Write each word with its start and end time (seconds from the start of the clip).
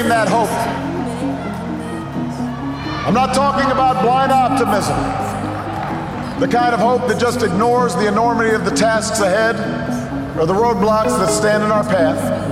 That 0.08 0.28
hope. 0.28 0.50
I'm 3.06 3.14
not 3.14 3.34
talking 3.34 3.70
about 3.70 4.02
blind 4.02 4.32
optimism, 4.32 4.96
the 6.40 6.48
kind 6.48 6.74
of 6.74 6.80
hope 6.80 7.06
that 7.08 7.20
just 7.20 7.42
ignores 7.42 7.94
the 7.94 8.08
enormity 8.08 8.54
of 8.54 8.64
the 8.64 8.70
tasks 8.70 9.20
ahead 9.20 9.56
or 10.38 10.46
the 10.46 10.54
roadblocks 10.54 11.16
that 11.18 11.28
stand 11.28 11.62
in 11.62 11.70
our 11.70 11.84
path. 11.84 12.44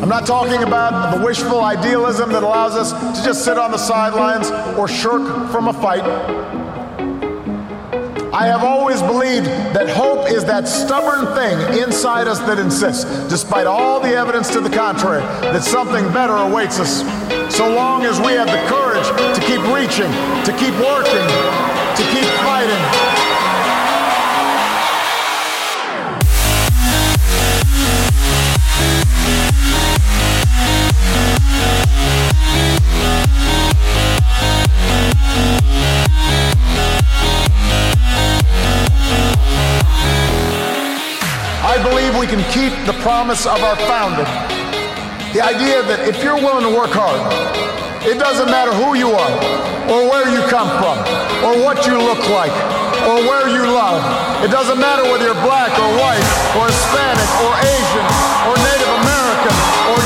I'm 0.00 0.08
not 0.08 0.26
talking 0.26 0.62
about 0.62 1.16
the 1.16 1.24
wishful 1.24 1.60
idealism 1.60 2.30
that 2.32 2.42
allows 2.42 2.74
us 2.74 2.92
to 3.18 3.24
just 3.24 3.44
sit 3.44 3.58
on 3.58 3.72
the 3.72 3.78
sidelines 3.78 4.50
or 4.78 4.86
shirk 4.86 5.50
from 5.50 5.68
a 5.68 5.72
fight. 5.72 6.04
I 8.38 8.46
have 8.46 8.62
always 8.62 9.02
believed 9.02 9.46
that 9.74 9.88
hope 9.88 10.30
is 10.30 10.44
that 10.44 10.68
stubborn 10.68 11.34
thing 11.34 11.82
inside 11.82 12.28
us 12.28 12.38
that 12.46 12.56
insists, 12.56 13.02
despite 13.28 13.66
all 13.66 13.98
the 13.98 14.14
evidence 14.14 14.48
to 14.50 14.60
the 14.60 14.70
contrary, 14.70 15.22
that 15.50 15.64
something 15.64 16.04
better 16.12 16.36
awaits 16.36 16.78
us. 16.78 17.00
So 17.52 17.68
long 17.68 18.04
as 18.04 18.20
we 18.20 18.34
have 18.34 18.46
the 18.46 18.62
courage 18.70 19.08
to 19.34 19.40
keep 19.42 19.58
reaching, 19.74 20.12
to 20.46 20.54
keep 20.54 20.74
working, 20.78 21.26
to 21.98 22.02
keep 22.14 22.30
fighting. 22.46 23.17
The 42.88 42.96
promise 43.04 43.44
of 43.44 43.60
our 43.60 43.76
founding. 43.84 44.24
The 45.36 45.44
idea 45.44 45.84
that 45.84 46.08
if 46.08 46.24
you're 46.24 46.40
willing 46.40 46.64
to 46.64 46.72
work 46.72 46.88
hard, 46.96 47.20
it 48.00 48.16
doesn't 48.16 48.48
matter 48.48 48.72
who 48.72 48.96
you 48.96 49.12
are, 49.12 49.34
or 49.92 50.08
where 50.08 50.24
you 50.32 50.40
come 50.48 50.72
from, 50.80 50.96
or 51.44 51.60
what 51.60 51.84
you 51.84 52.00
look 52.00 52.24
like, 52.32 52.48
or 53.04 53.20
where 53.28 53.52
you 53.52 53.60
love. 53.68 54.00
It 54.40 54.48
doesn't 54.48 54.80
matter 54.80 55.04
whether 55.04 55.28
you're 55.28 55.44
black 55.44 55.68
or 55.76 55.90
white, 56.00 56.24
or 56.56 56.64
Hispanic, 56.64 57.28
or 57.44 57.52
Asian, 57.60 58.06
or 58.48 58.56
Native 58.56 58.92
American, 59.04 59.56
or 59.92 59.97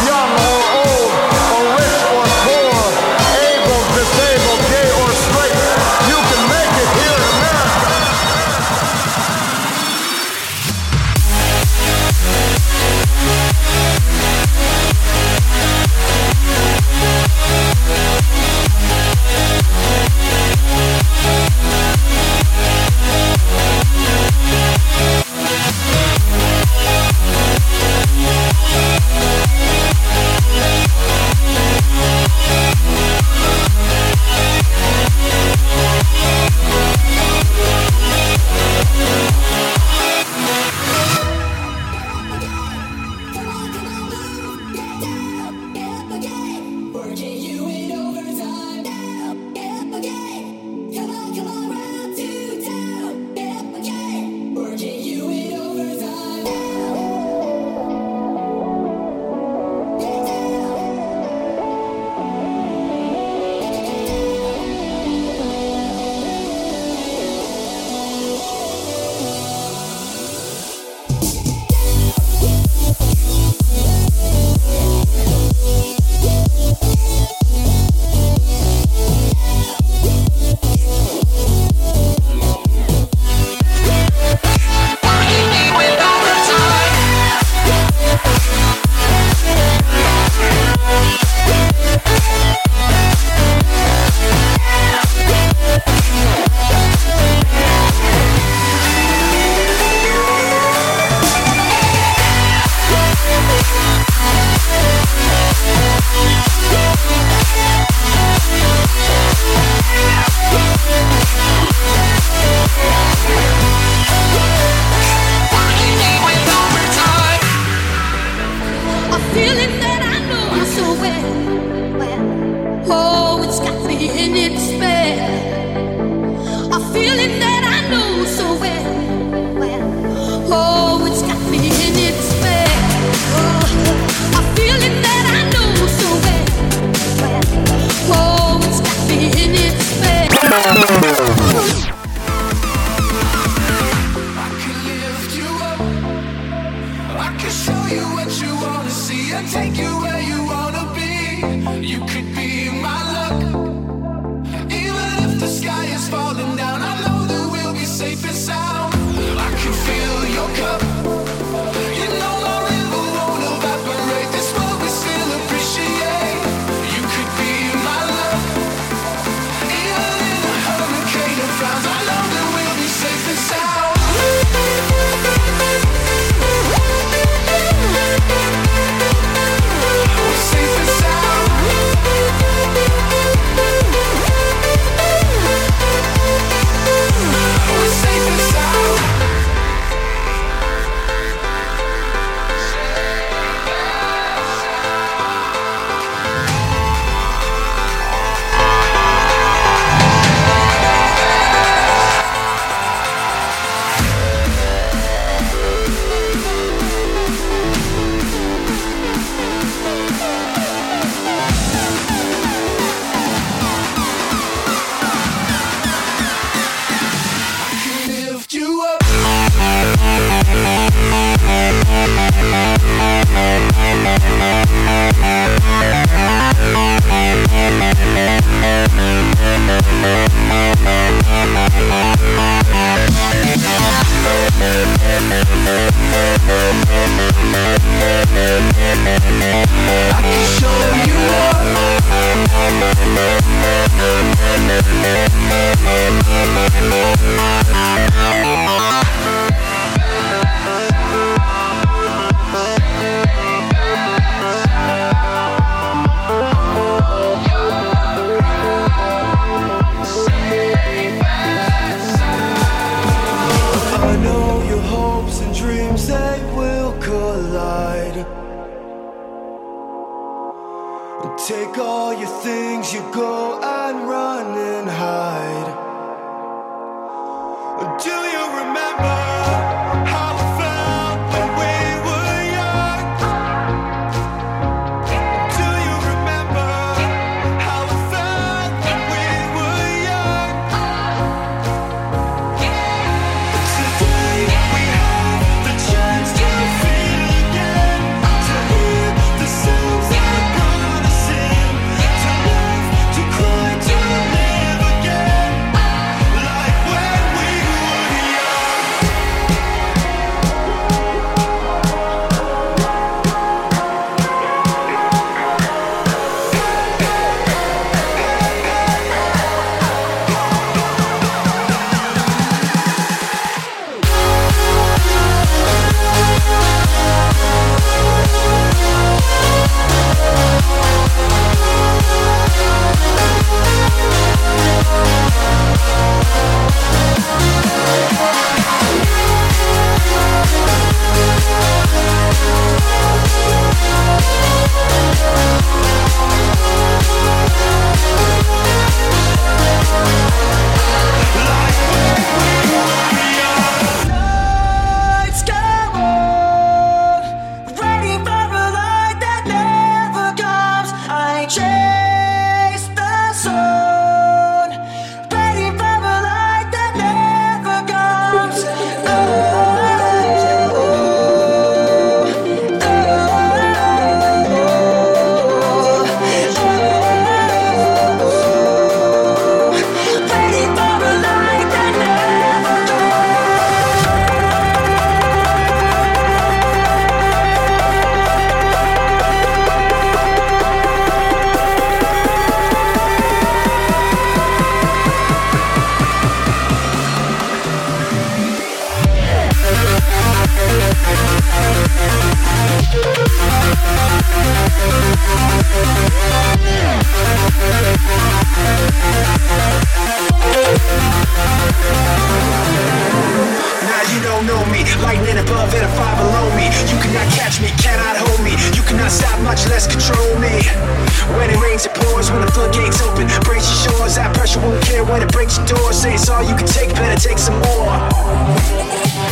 door. 425.77 425.93
Say 425.93 426.15
it's 426.15 426.29
all 426.29 426.43
you 426.43 426.55
can 426.55 426.67
take, 426.67 426.91
better 426.95 427.19
take 427.19 427.39
some 427.39 427.57
more. 427.73 427.97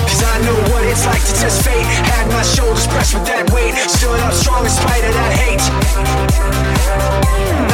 Cause 0.08 0.22
I 0.24 0.36
know 0.44 0.56
what 0.72 0.84
it's 0.84 1.04
like 1.06 1.22
to 1.22 1.34
test 1.36 1.62
fate. 1.64 1.84
Had 2.12 2.26
my 2.32 2.42
shoulders 2.42 2.86
pressed 2.86 3.14
with 3.14 3.26
that 3.26 3.50
weight. 3.52 3.74
Stood 3.88 4.20
up 4.20 4.32
strong 4.32 4.64
in 4.64 4.70
spite 4.70 5.04
of 5.04 5.14
that 5.14 5.32
hate. 5.36 5.64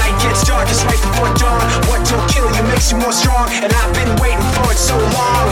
Night 0.00 0.16
gets 0.22 0.44
dark, 0.44 0.68
it's 0.68 0.82
right 0.84 1.00
before 1.00 1.32
dawn. 1.38 1.62
What 1.88 2.02
don't 2.08 2.26
kill 2.30 2.48
you 2.54 2.62
makes 2.70 2.90
you 2.90 2.98
more 2.98 3.12
strong. 3.12 3.48
And 3.62 3.72
I've 3.72 3.94
been 3.94 4.12
waiting 4.22 4.42
for 4.58 4.72
it 4.72 4.78
so 4.78 4.96
long. 4.98 5.46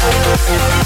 Nights 0.00 0.80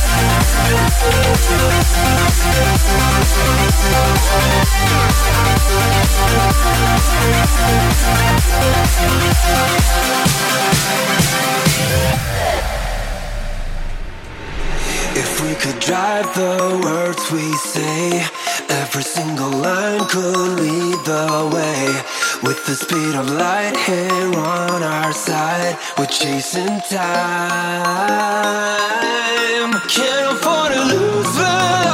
Thank 0.00 0.12
you. 2.12 2.17
Speed 22.78 23.14
of 23.16 23.28
light 23.30 23.76
here 23.76 24.32
on 24.38 24.82
our 24.84 25.12
side, 25.12 25.76
we're 25.98 26.06
chasing 26.06 26.80
time. 26.88 27.08
Can't 29.88 30.36
afford 30.36 30.72
to 30.72 30.80
lose 30.84 31.26
velocity 31.36 31.87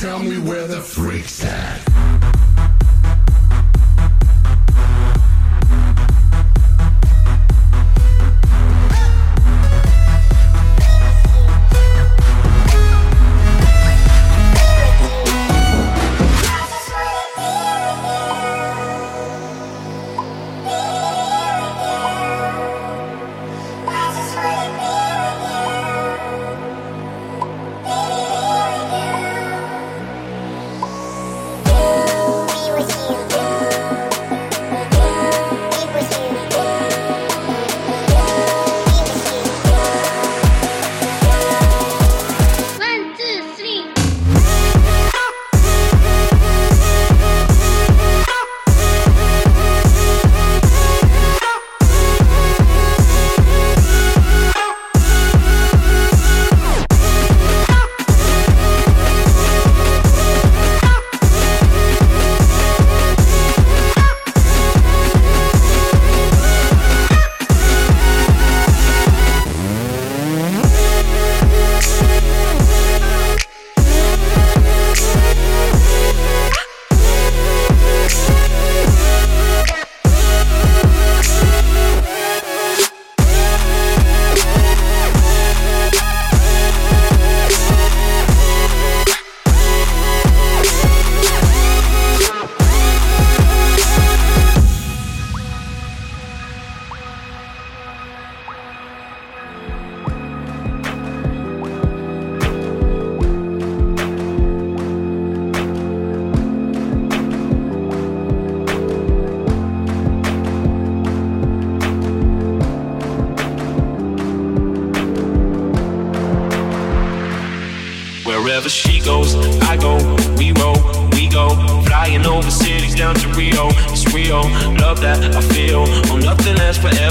Tell 0.00 0.18
me 0.18 0.38
where 0.38 0.66
the 0.66 0.80
freaks 0.80 1.44
at. 1.44 1.85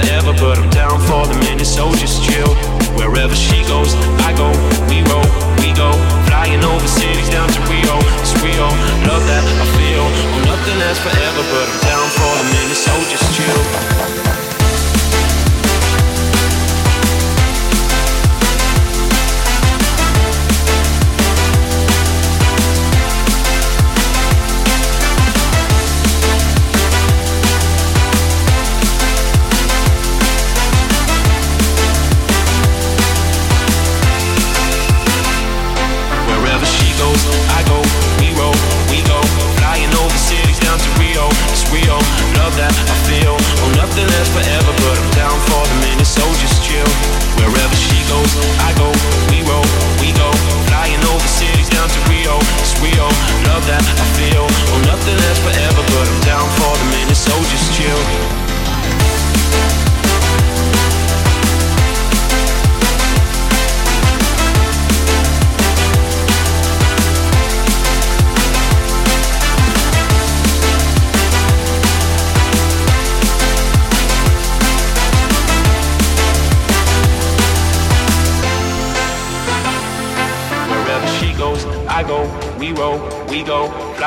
forever, 0.00 0.32
but 0.38 0.58
I'm 0.58 0.70
down 0.70 1.00
for 1.00 1.26
the 1.26 1.38
minute, 1.40 1.64
so 1.64 1.90
just 1.92 2.22
chill. 2.24 2.35